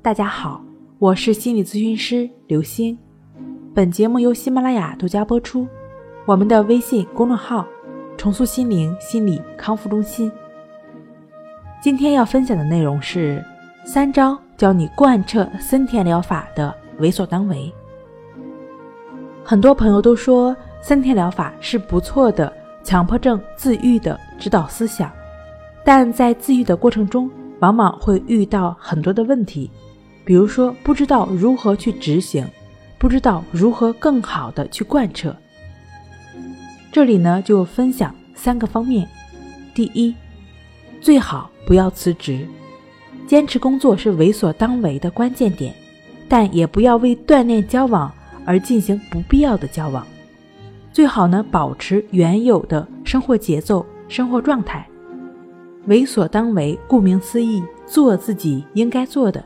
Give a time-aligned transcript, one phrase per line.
[0.00, 0.62] 大家好，
[1.00, 2.96] 我是心理咨询师刘星。
[3.74, 5.66] 本节目由喜马拉雅独家播出。
[6.24, 7.66] 我们的微信公众号
[8.16, 10.30] “重塑心灵心理康复中心”。
[11.82, 13.44] 今天要分享的内容是
[13.84, 17.74] 三招教你贯彻森田疗法的为所当为。
[19.42, 22.52] 很多朋友都说森田疗法是不错的
[22.84, 25.10] 强迫症自愈的指导思想，
[25.84, 27.28] 但在自愈的过程中，
[27.60, 29.70] 往往会遇到很多的问题。
[30.24, 32.44] 比如说，不知道如何去执行，
[32.98, 35.34] 不知道如何更好的去贯彻。
[36.90, 39.08] 这里呢，就分享三个方面。
[39.74, 40.14] 第一，
[41.00, 42.46] 最好不要辞职，
[43.26, 45.74] 坚持工作是为所当为的关键点，
[46.28, 48.12] 但也不要为锻炼交往
[48.44, 50.04] 而进行不必要的交往。
[50.92, 54.88] 最好呢，保持原有的生活节奏、生活状态。
[55.86, 59.44] 为所当为，顾名思义，做自己应该做的。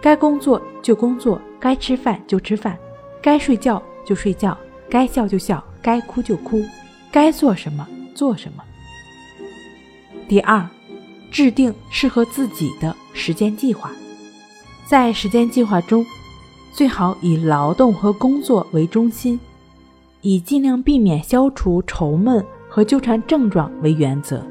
[0.00, 2.78] 该工作就工作，该吃饭就吃饭，
[3.20, 4.56] 该睡觉就睡觉，
[4.88, 6.62] 该笑就笑，该哭就哭，
[7.12, 8.62] 该做什么做什么。
[10.26, 10.66] 第二，
[11.30, 13.90] 制定适合自己的时间计划，
[14.86, 16.06] 在时间计划中，
[16.72, 19.38] 最好以劳动和工作为中心，
[20.22, 24.46] 以尽量避免消除愁闷和纠缠症状为原则，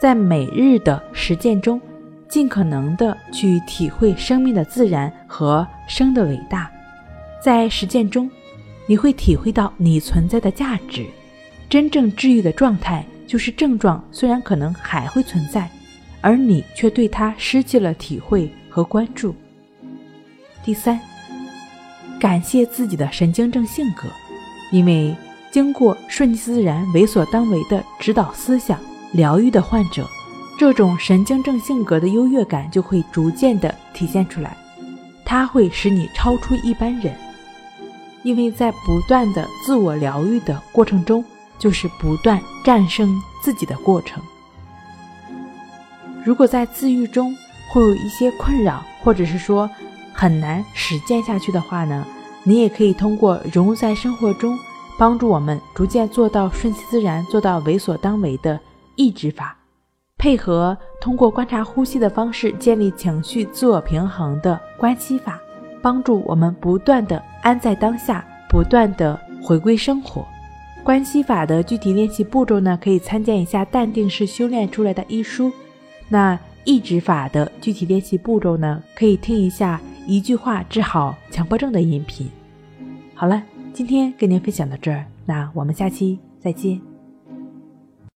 [0.00, 1.80] 在每日的实践中。
[2.28, 6.70] 尽可能的去体会生命的自然和生的伟大，
[7.44, 8.30] 在实践中，
[8.86, 11.04] 你会体会到你存在的价值。
[11.68, 15.68] 真正治愈的状态，就是症状虽然可能还会存在，
[16.20, 19.34] 而你却对它失去了体会和关注。
[20.62, 21.00] 第三，
[22.20, 24.08] 感谢自己的神经症性格，
[24.70, 25.12] 因为
[25.50, 28.78] 经过顺其自然、为所当为的指导思想
[29.12, 30.08] 疗愈的患者。
[30.58, 34.54] 这种神经症性格的优越感就会逐渐的体现出来，
[35.24, 37.16] 它会使你超出一般人，
[38.22, 41.24] 因为在不断的自我疗愈的过程中，
[41.58, 43.08] 就是不断战胜
[43.42, 44.22] 自己的过程。
[46.22, 47.34] 如果在自愈中
[47.70, 49.70] 会有一些困扰，或者是说
[50.12, 52.06] 很难实践下去的话呢，
[52.44, 54.58] 你也可以通过融入在生活中，
[54.98, 58.60] 帮助我们逐渐做到顺其自然，做到为所当为的
[59.00, 59.56] 抑制法。
[60.18, 65.40] 配合通过观察呼吸的方式建立情绪自我平衡的关系法，
[65.80, 70.22] 帮助我们不断的安在当下，不断的回归生活。
[70.84, 75.50] 关系法的具体练习步骤呢，可以参见一下《淡定是修炼出来的》一书。
[76.10, 82.28] 那抑制法的具体练习步骤呢，可以听一下《一句话治好强迫症》的音频。
[83.14, 86.89] 好了，今天跟您分享到这儿，那我们下期再见。